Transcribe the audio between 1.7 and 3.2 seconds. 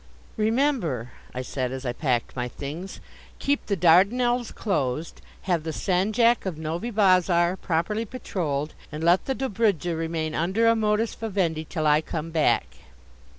as I packed my things,